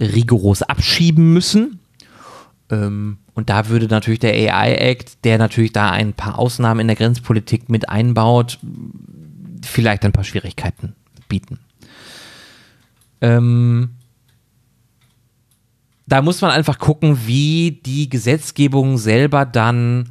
[0.00, 1.80] rigoros abschieben müssen.
[2.70, 6.96] Ähm, und da würde natürlich der AI-Act, der natürlich da ein paar Ausnahmen in der
[6.96, 8.58] Grenzpolitik mit einbaut,
[9.64, 10.94] vielleicht ein paar Schwierigkeiten
[11.28, 11.58] bieten.
[13.20, 13.90] Ähm,
[16.06, 20.10] da muss man einfach gucken, wie die Gesetzgebung selber dann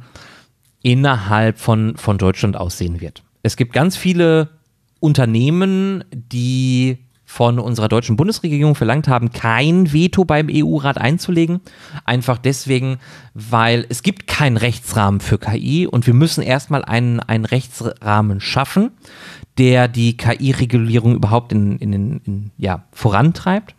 [0.82, 3.22] innerhalb von, von Deutschland aussehen wird.
[3.42, 4.48] Es gibt ganz viele
[4.98, 6.98] Unternehmen, die
[7.30, 11.60] von unserer deutschen Bundesregierung verlangt haben, kein Veto beim EU-Rat einzulegen.
[12.04, 12.98] Einfach deswegen,
[13.34, 18.90] weil es gibt keinen Rechtsrahmen für KI und wir müssen erstmal einen, einen Rechtsrahmen schaffen,
[19.58, 23.76] der die KI-Regulierung überhaupt in, in, in, ja, vorantreibt.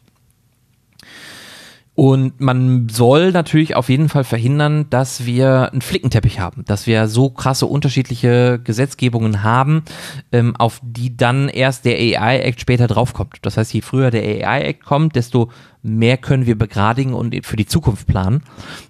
[1.93, 7.09] Und man soll natürlich auf jeden Fall verhindern, dass wir einen Flickenteppich haben, dass wir
[7.09, 9.83] so krasse unterschiedliche Gesetzgebungen haben,
[10.31, 13.39] ähm, auf die dann erst der AI-Act später draufkommt.
[13.41, 15.51] Das heißt, je früher der AI-Act kommt, desto
[15.83, 18.43] mehr können wir begradigen und für die Zukunft planen.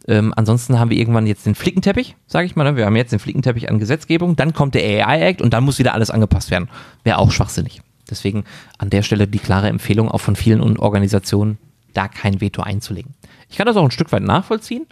[0.07, 2.65] Ähm, ansonsten haben wir irgendwann jetzt den Flickenteppich, sage ich mal.
[2.65, 2.75] Ne?
[2.75, 5.95] Wir haben jetzt den Flickenteppich an Gesetzgebung, dann kommt der AI-Act und dann muss wieder
[5.95, 6.69] alles angepasst werden.
[7.03, 7.81] Wäre auch schwachsinnig.
[8.11, 8.43] Deswegen
[8.77, 11.57] an der Stelle die klare Empfehlung auch von vielen Organisationen,
[11.93, 13.13] da kein Veto einzulegen.
[13.49, 14.86] Ich kann das auch ein Stück weit nachvollziehen.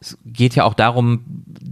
[0.00, 1.24] Es geht ja auch darum,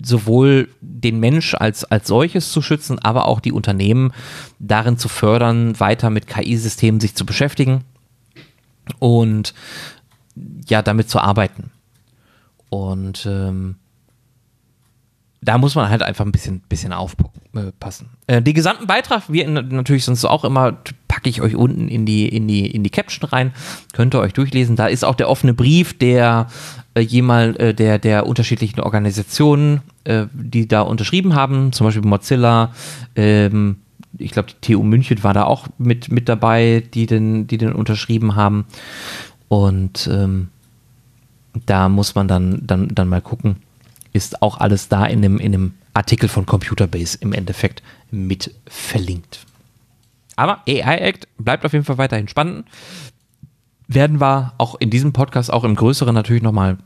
[0.03, 4.13] sowohl den Mensch als, als solches zu schützen, aber auch die Unternehmen
[4.59, 7.85] darin zu fördern, weiter mit KI-Systemen sich zu beschäftigen
[8.99, 9.55] und
[10.67, 11.71] ja, damit zu arbeiten.
[12.71, 13.77] Und ähm,
[15.43, 18.11] da muss man halt einfach ein bisschen, bisschen aufpassen.
[18.29, 20.79] Äh, den gesamten Beitrag, wie natürlich sonst auch immer,
[21.23, 23.53] packe ich euch unten in die, in, die, in die Caption rein.
[23.93, 24.75] Könnt ihr euch durchlesen.
[24.75, 26.49] Da ist auch der offene Brief der
[26.95, 32.73] äh, äh, der, der unterschiedlichen Organisationen, äh, die da unterschrieben haben, zum Beispiel Mozilla,
[33.15, 33.77] ähm,
[34.19, 37.73] ich glaube, die TU München war da auch mit, mit dabei, die den, die den
[37.73, 38.67] unterschrieben haben.
[39.49, 40.49] Und ähm,
[41.67, 43.57] da muss man dann, dann, dann mal gucken
[44.13, 49.47] ist auch alles da in dem, in dem Artikel von Computerbase im Endeffekt mit verlinkt.
[50.43, 52.67] Aber AI Act bleibt auf jeden Fall weiterhin spannend.
[53.87, 56.79] Werden wir auch in diesem Podcast, auch im größeren natürlich nochmal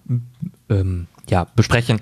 [0.68, 2.00] ähm, ja, besprechen.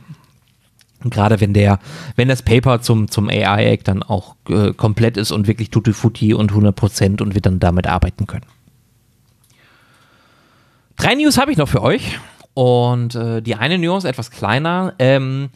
[1.05, 1.79] Gerade wenn der,
[2.17, 5.93] wenn das Paper zum, zum AI Act dann auch äh, komplett ist und wirklich tutti
[5.93, 8.47] futti und 100 Prozent und wir dann damit arbeiten können.
[10.97, 12.19] Drei News habe ich noch für euch.
[12.55, 14.95] Und äh, die eine Nuance etwas kleiner.
[14.99, 15.51] Ähm,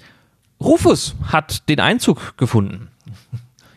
[0.60, 2.88] Rufus hat den Einzug gefunden.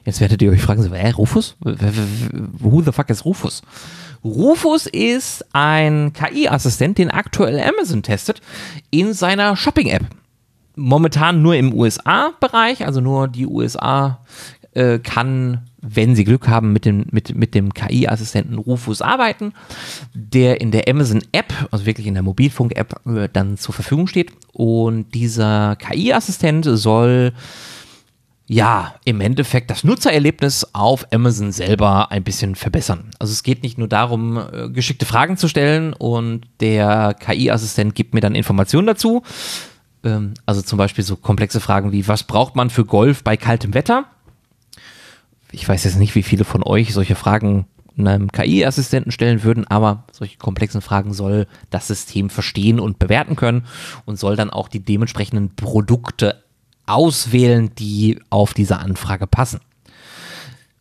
[0.05, 1.55] Jetzt werdet ihr euch fragen, so, äh, Rufus?
[1.61, 3.61] Who the fuck is Rufus?
[4.23, 8.41] Rufus ist ein KI-Assistent, den aktuell Amazon testet
[8.89, 10.05] in seiner Shopping-App.
[10.75, 14.19] Momentan nur im USA-Bereich, also nur die USA
[14.73, 19.53] äh, kann wenn sie Glück haben, mit dem, mit, mit dem KI-Assistenten Rufus arbeiten,
[20.13, 24.31] der in der Amazon-App, also wirklich in der Mobilfunk-App, äh, dann zur Verfügung steht.
[24.53, 27.33] Und dieser KI-Assistent soll
[28.53, 33.11] ja, im Endeffekt das Nutzererlebnis auf Amazon selber ein bisschen verbessern.
[33.17, 38.13] Also es geht nicht nur darum, äh, geschickte Fragen zu stellen und der KI-Assistent gibt
[38.13, 39.23] mir dann Informationen dazu.
[40.03, 43.73] Ähm, also zum Beispiel so komplexe Fragen wie, was braucht man für Golf bei kaltem
[43.73, 44.05] Wetter?
[45.51, 47.65] ich weiß jetzt nicht, wie viele von euch solche Fragen
[47.97, 53.65] einem KI-Assistenten stellen würden, aber solche komplexen Fragen soll das System verstehen und bewerten können
[54.05, 56.43] und soll dann auch die dementsprechenden Produkte
[56.91, 59.61] auswählen, die auf diese Anfrage passen.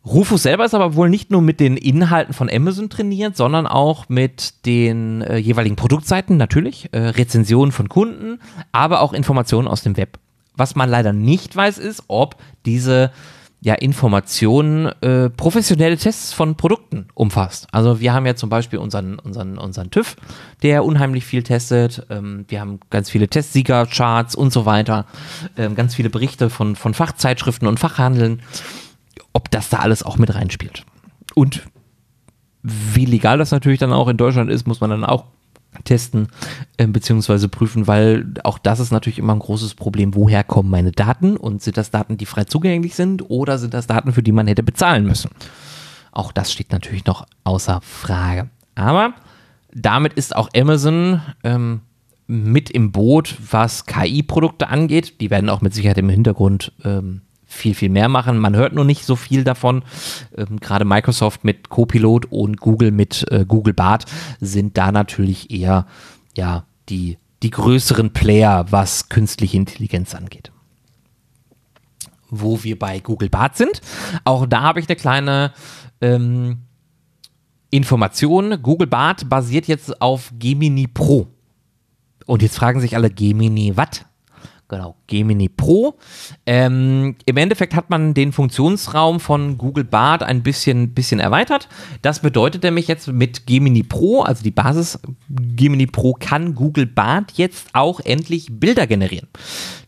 [0.03, 4.09] Rufus selber ist aber wohl nicht nur mit den Inhalten von Amazon trainiert, sondern auch
[4.09, 8.39] mit den äh, jeweiligen Produktseiten natürlich, äh, Rezensionen von Kunden,
[8.71, 10.17] aber auch Informationen aus dem Web.
[10.55, 13.11] Was man leider nicht weiß, ist, ob diese
[13.63, 17.67] ja, Informationen äh, professionelle Tests von Produkten umfasst.
[17.71, 20.15] Also wir haben ja zum Beispiel unseren, unseren, unseren TÜV,
[20.63, 22.05] der unheimlich viel testet.
[22.09, 25.05] Ähm, wir haben ganz viele Testsieger-Charts und so weiter,
[25.57, 28.41] ähm, ganz viele Berichte von, von Fachzeitschriften und Fachhandeln
[29.33, 30.83] ob das da alles auch mit reinspielt.
[31.35, 31.63] Und
[32.63, 35.25] wie legal das natürlich dann auch in Deutschland ist, muss man dann auch
[35.83, 36.27] testen
[36.77, 40.15] äh, beziehungsweise prüfen, weil auch das ist natürlich immer ein großes Problem.
[40.15, 43.87] Woher kommen meine Daten und sind das Daten, die frei zugänglich sind oder sind das
[43.87, 45.31] Daten, für die man hätte bezahlen müssen?
[46.11, 48.49] Auch das steht natürlich noch außer Frage.
[48.75, 49.13] Aber
[49.73, 51.81] damit ist auch Amazon ähm,
[52.27, 55.21] mit im Boot, was KI-Produkte angeht.
[55.21, 58.37] Die werden auch mit Sicherheit im Hintergrund ähm, viel, viel mehr machen.
[58.37, 59.83] Man hört nur nicht so viel davon.
[60.35, 64.05] Ähm, Gerade Microsoft mit Copilot und Google mit äh, Google Bart
[64.39, 65.85] sind da natürlich eher
[66.35, 70.51] ja, die, die größeren Player, was künstliche Intelligenz angeht.
[72.29, 73.81] Wo wir bei Google Bart sind,
[74.23, 75.51] auch da habe ich eine kleine
[75.99, 76.59] ähm,
[77.69, 78.61] Information.
[78.61, 81.27] Google Bart basiert jetzt auf Gemini Pro.
[82.25, 84.05] Und jetzt fragen sich alle, Gemini was?
[84.71, 85.97] Genau, Gemini Pro.
[86.45, 91.67] Ähm, Im Endeffekt hat man den Funktionsraum von Google Bart ein bisschen, bisschen erweitert.
[92.01, 97.33] Das bedeutet nämlich jetzt mit Gemini Pro, also die Basis Gemini Pro, kann Google Bart
[97.33, 99.27] jetzt auch endlich Bilder generieren.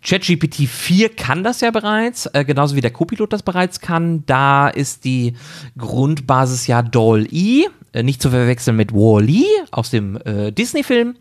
[0.06, 4.26] ChatGPT 4 kann das ja bereits, äh, genauso wie der Copilot das bereits kann.
[4.26, 5.32] Da ist die
[5.78, 11.16] Grundbasis ja DALL-E, äh, nicht zu verwechseln mit Wall-E aus dem äh, Disney-Film,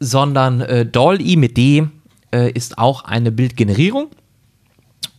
[0.00, 1.86] sondern äh, DALL-E mit D
[2.32, 4.08] äh, ist auch eine Bildgenerierung.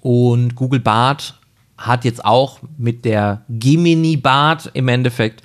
[0.01, 1.39] Und Google Bart
[1.77, 5.43] hat jetzt auch mit der Gemini Bart im Endeffekt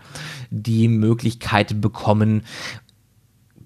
[0.50, 2.42] die Möglichkeit bekommen,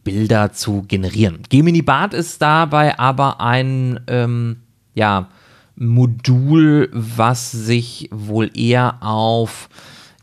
[0.04, 1.40] Bilder zu generieren.
[1.48, 4.62] Gemini Bart ist dabei aber ein ähm,
[4.94, 5.28] ja,
[5.76, 9.68] Modul, was sich wohl eher auf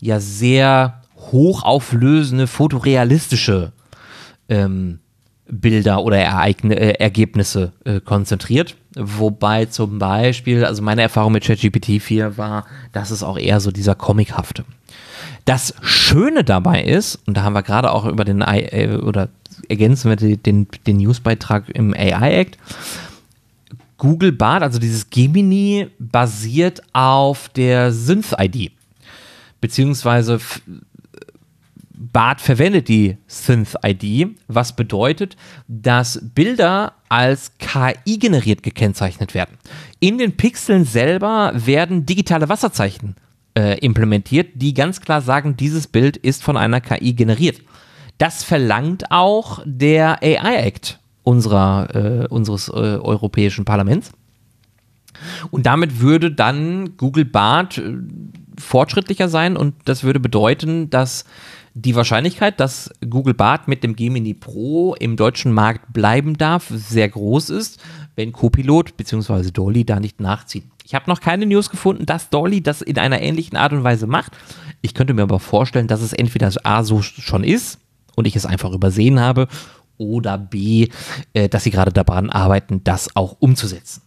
[0.00, 3.72] ja sehr hochauflösende, fotorealistische
[4.48, 5.00] ähm,
[5.48, 8.76] Bilder oder Ereigne, äh, Ergebnisse äh, konzentriert.
[8.96, 13.70] Wobei zum Beispiel, also meine Erfahrung mit ChatGPT 4 war, dass es auch eher so
[13.70, 14.64] dieser Comichafte.
[15.44, 19.28] Das Schöne dabei ist, und da haben wir gerade auch über den, äh, oder
[19.68, 22.58] ergänzen wir den, den, den Newsbeitrag im AI Act,
[23.98, 28.72] Google Bart, also dieses Gemini, basiert auf der Synth-ID.
[29.60, 30.38] Beziehungsweise
[31.96, 39.56] BART verwendet die Synth-ID, was bedeutet, dass Bilder als KI generiert gekennzeichnet werden.
[40.00, 43.16] In den Pixeln selber werden digitale Wasserzeichen
[43.56, 47.62] äh, implementiert, die ganz klar sagen, dieses Bild ist von einer KI generiert.
[48.18, 54.12] Das verlangt auch der AI-Act unserer, äh, unseres äh, Europäischen Parlaments.
[55.50, 57.96] Und damit würde dann Google Bart äh,
[58.58, 61.24] fortschrittlicher sein und das würde bedeuten, dass
[61.78, 67.06] die Wahrscheinlichkeit, dass Google Bart mit dem Gemini Pro im deutschen Markt bleiben darf, sehr
[67.06, 67.82] groß ist,
[68.14, 69.50] wenn Copilot bzw.
[69.50, 70.64] Dolly da nicht nachzieht.
[70.84, 74.06] Ich habe noch keine News gefunden, dass Dolly das in einer ähnlichen Art und Weise
[74.06, 74.32] macht.
[74.80, 77.78] Ich könnte mir aber vorstellen, dass es entweder A so schon ist
[78.14, 79.46] und ich es einfach übersehen habe
[79.98, 80.88] oder B,
[81.34, 84.00] äh, dass sie gerade daran arbeiten, das auch umzusetzen.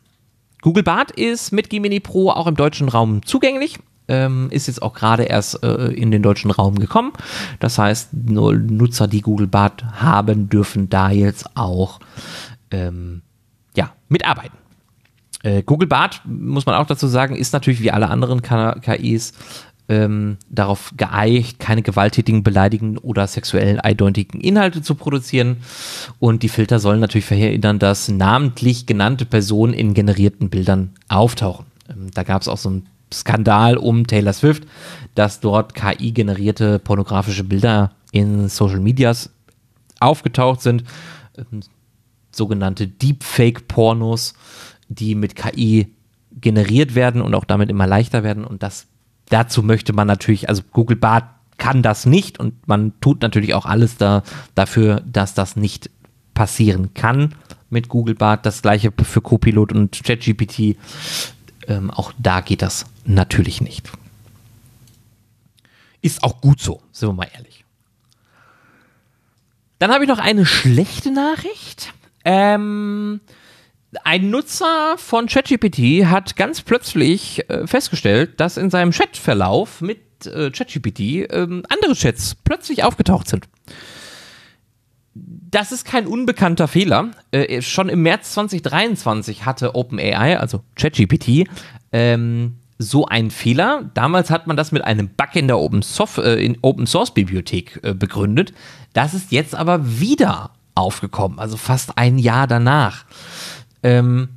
[0.64, 3.78] Google Bart ist mit Gemini Pro auch im deutschen Raum zugänglich
[4.10, 7.14] ähm, ist jetzt auch gerade erst äh, in den deutschen Raum gekommen.
[7.60, 12.00] Das heißt, nur Nutzer, die Google Bart haben, dürfen da jetzt auch
[12.72, 13.22] ähm,
[13.76, 14.58] ja, mitarbeiten.
[15.44, 19.34] Äh, Google Bart, muss man auch dazu sagen, ist natürlich wie alle anderen KIs
[19.88, 25.58] ähm, darauf geeicht, keine gewalttätigen, beleidigenden oder sexuellen eindeutigen Inhalte zu produzieren.
[26.20, 31.66] Und die Filter sollen natürlich verhindern, dass namentlich genannte Personen in generierten Bildern auftauchen.
[31.90, 34.64] Ähm, da gab es auch so ein Skandal um Taylor Swift,
[35.16, 39.30] dass dort KI-generierte pornografische Bilder in Social Medias
[40.00, 40.84] aufgetaucht sind.
[41.38, 41.62] Ähm,
[42.32, 44.34] sogenannte Deepfake-Pornos,
[44.88, 45.94] die mit KI
[46.32, 48.46] generiert werden und auch damit immer leichter werden.
[48.46, 48.88] Und das
[49.30, 51.26] dazu möchte man natürlich, also Google Bart
[51.58, 54.24] kann das nicht und man tut natürlich auch alles da,
[54.56, 55.90] dafür, dass das nicht
[56.34, 57.36] passieren kann
[57.70, 58.46] mit Google Bart.
[58.46, 60.78] Das gleiche für Copilot und ChatGPT.
[61.70, 63.90] Ähm, auch da geht das natürlich nicht.
[66.02, 67.64] Ist auch gut so, sind wir mal ehrlich.
[69.78, 71.94] Dann habe ich noch eine schlechte Nachricht.
[72.26, 73.22] Ähm,
[74.04, 80.52] ein Nutzer von ChatGPT hat ganz plötzlich äh, festgestellt, dass in seinem Chatverlauf mit äh,
[80.52, 83.48] ChatGPT ähm, andere Chats plötzlich aufgetaucht sind.
[85.52, 87.10] Das ist kein unbekannter Fehler.
[87.32, 91.48] Äh, schon im März 2023 hatte OpenAI, also ChatGPT,
[91.92, 93.90] ähm, so einen Fehler.
[93.94, 97.80] Damals hat man das mit einem Bug in der Open, Sof äh, Open Source Bibliothek
[97.84, 98.54] äh, begründet.
[98.94, 103.06] Das ist jetzt aber wieder aufgekommen, also fast ein Jahr danach.
[103.84, 104.30] Ähm,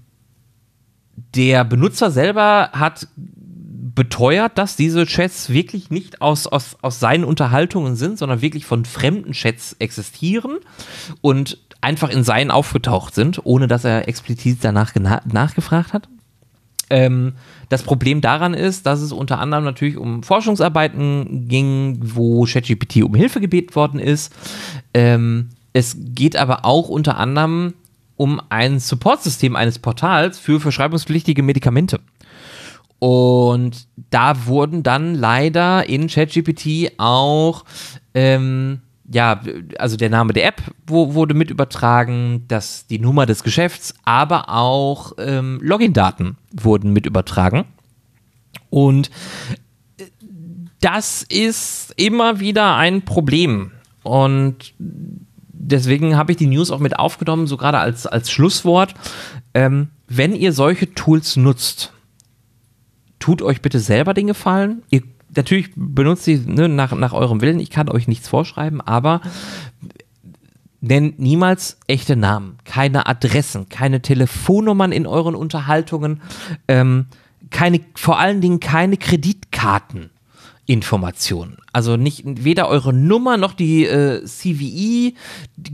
[1.35, 3.07] der Benutzer selber hat
[3.85, 8.85] beteuert, dass diese Chats wirklich nicht aus, aus, aus seinen Unterhaltungen sind, sondern wirklich von
[8.85, 10.59] fremden Chats existieren
[11.21, 16.09] und einfach in seinen aufgetaucht sind, ohne dass er explizit danach nachgefragt hat.
[16.91, 17.33] Ähm,
[17.71, 23.17] das Problem daran ist, dass es unter anderem natürlich um Forschungsarbeiten ging, wo ChatGPT um
[23.17, 24.33] Hilfe gebeten worden ist.
[24.95, 27.75] Ähm, es geht aber auch unter anderem
[28.17, 31.99] um ein Supportsystem eines Portals für verschreibungspflichtige Medikamente.
[33.03, 37.65] Und da wurden dann leider in ChatGPT auch,
[38.15, 38.83] ähm,
[39.13, 39.41] ja,
[39.77, 44.51] also der Name der App wo, wurde mit übertragen, dass die Nummer des Geschäfts, aber
[44.51, 47.65] auch ähm, Login-Daten wurden mit übertragen.
[48.71, 49.11] Und
[49.97, 50.05] äh,
[50.79, 53.73] das ist immer wieder ein Problem.
[54.05, 58.95] Und deswegen habe ich die News auch mit aufgenommen, so gerade als, als Schlusswort.
[59.55, 61.93] Ähm, wenn ihr solche Tools nutzt,
[63.23, 64.83] tut euch bitte selber den Gefallen.
[64.91, 65.03] Ihr
[65.35, 67.61] natürlich benutzt sie ne, nach, nach eurem Willen.
[67.61, 69.21] Ich kann euch nichts vorschreiben, aber
[70.81, 76.21] nennt niemals echte Namen, keine Adressen, keine Telefonnummern in euren Unterhaltungen,
[76.67, 77.07] ähm,
[77.51, 80.11] keine, vor allen Dingen keine Kreditkarten.
[80.67, 81.57] Informationen.
[81.73, 85.17] Also nicht weder eure Nummer noch die äh, CVI,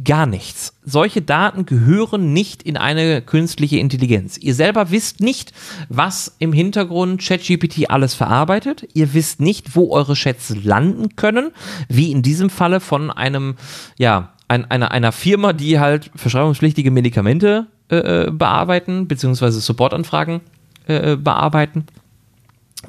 [0.03, 0.73] gar nichts.
[0.83, 4.39] Solche Daten gehören nicht in eine künstliche Intelligenz.
[4.39, 5.53] Ihr selber wisst nicht,
[5.91, 8.89] was im Hintergrund ChatGPT alles verarbeitet.
[8.95, 11.51] Ihr wisst nicht, wo eure Chats landen können,
[11.89, 13.57] wie in diesem Falle von einem,
[13.99, 20.41] ja, ein, einer, einer Firma, die halt verschreibungspflichtige Medikamente äh, äh bearbeiten, beziehungsweise Supportanfragen
[20.89, 21.85] äh, äh bearbeiten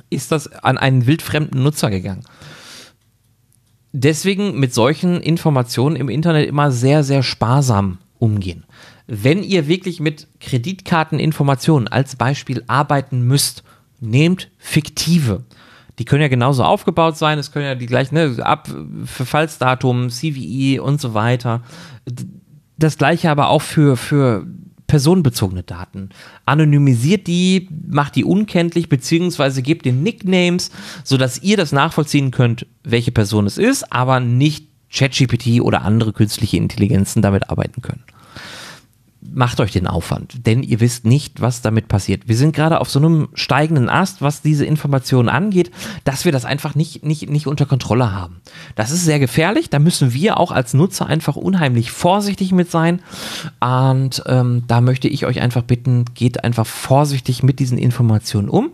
[0.09, 2.23] ist das an einen wildfremden Nutzer gegangen.
[3.91, 8.65] Deswegen mit solchen Informationen im Internet immer sehr, sehr sparsam umgehen.
[9.07, 13.63] Wenn ihr wirklich mit Kreditkarteninformationen als Beispiel arbeiten müsst,
[13.99, 15.45] nehmt fiktive.
[15.97, 18.69] Die können ja genauso aufgebaut sein, es können ja die gleichen, ne, Ab
[19.03, 21.63] Verfallsdatum, CVI und so weiter.
[22.77, 24.45] Das gleiche aber auch für, für
[24.89, 26.09] personenbezogene Daten.
[26.45, 30.71] Anonymisiert die, macht die unkenntlich, beziehungsweise gebt den Nicknames,
[31.05, 36.57] sodass ihr das nachvollziehen könnt, welche Person es ist, aber nicht ChatGPT oder andere künstliche
[36.57, 38.03] Intelligenzen damit arbeiten können
[39.33, 42.27] macht euch den Aufwand, denn ihr wisst nicht, was damit passiert.
[42.27, 45.71] Wir sind gerade auf so einem steigenden Ast, was diese Informationen angeht,
[46.03, 48.41] dass wir das einfach nicht, nicht, nicht unter Kontrolle haben.
[48.75, 53.01] Das ist sehr gefährlich, da müssen wir auch als Nutzer einfach unheimlich vorsichtig mit sein.
[53.59, 58.71] Und ähm, da möchte ich euch einfach bitten, geht einfach vorsichtig mit diesen Informationen um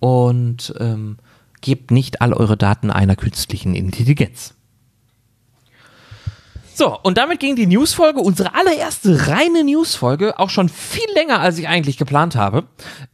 [0.00, 1.16] und ähm,
[1.60, 4.54] gebt nicht all eure Daten einer künstlichen Intelligenz.
[6.74, 11.58] So, und damit ging die Newsfolge, unsere allererste reine Newsfolge, auch schon viel länger, als
[11.58, 12.64] ich eigentlich geplant habe.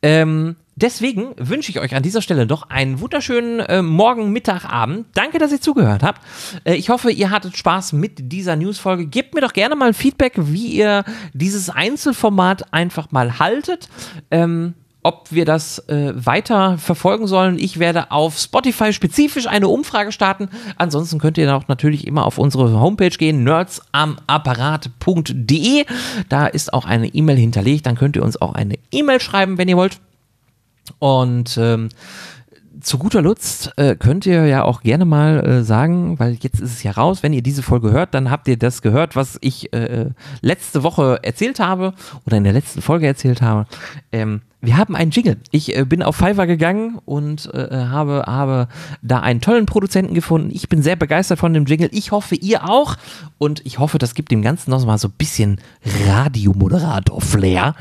[0.00, 5.06] Ähm, deswegen wünsche ich euch an dieser Stelle noch einen wunderschönen äh, Morgen, Mittag, Abend.
[5.14, 6.22] Danke, dass ihr zugehört habt.
[6.64, 9.06] Äh, ich hoffe, ihr hattet Spaß mit dieser Newsfolge.
[9.06, 13.88] Gebt mir doch gerne mal ein Feedback, wie ihr dieses Einzelformat einfach mal haltet.
[14.30, 14.74] Ähm,
[15.08, 17.58] ob wir das äh, weiter verfolgen sollen.
[17.58, 20.50] Ich werde auf Spotify spezifisch eine Umfrage starten.
[20.76, 25.86] Ansonsten könnt ihr auch natürlich immer auf unsere Homepage gehen, nerdsamaparat.de.
[26.28, 27.86] Da ist auch eine E-Mail hinterlegt.
[27.86, 29.98] Dann könnt ihr uns auch eine E-Mail schreiben, wenn ihr wollt.
[30.98, 31.88] Und ähm,
[32.80, 36.72] zu guter Letzt äh, könnt ihr ja auch gerne mal äh, sagen, weil jetzt ist
[36.72, 39.72] es ja raus, wenn ihr diese Folge hört, dann habt ihr das gehört, was ich
[39.72, 40.10] äh,
[40.40, 41.94] letzte Woche erzählt habe
[42.26, 43.66] oder in der letzten Folge erzählt habe.
[44.12, 45.38] Ähm, wir haben einen Jingle.
[45.50, 48.68] Ich äh, bin auf Fiverr gegangen und äh, habe, habe
[49.02, 50.50] da einen tollen Produzenten gefunden.
[50.52, 51.90] Ich bin sehr begeistert von dem Jingle.
[51.92, 52.96] Ich hoffe, ihr auch.
[53.38, 55.60] Und ich hoffe, das gibt dem Ganzen noch mal so ein bisschen
[56.06, 57.74] Radiomoderator-Flair.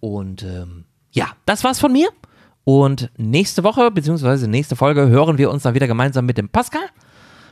[0.00, 2.08] Und ähm, ja, das war's von mir.
[2.68, 6.82] Und nächste Woche, beziehungsweise nächste Folge, hören wir uns dann wieder gemeinsam mit dem Pascal.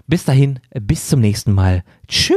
[0.07, 1.85] Bis dahin, bis zum nächsten Mal.
[2.07, 2.37] Tschüss.